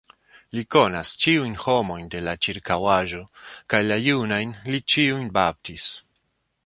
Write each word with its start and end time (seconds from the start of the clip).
Li 0.59 0.61
konas 0.75 1.11
ĉiujn 1.25 1.51
homojn 1.65 2.07
de 2.15 2.21
la 2.29 2.33
ĉirkaŭaĵo 2.47 3.21
kaj 3.75 3.83
la 3.91 4.01
junajn 4.07 4.57
li 4.73 4.81
ĉiujn 4.95 5.29
baptis. 5.37 5.87